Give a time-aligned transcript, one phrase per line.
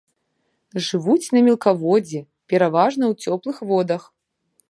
[0.85, 2.19] Жывуць на мелкаводдзі,
[2.53, 4.01] пераважна ў цёплых водах.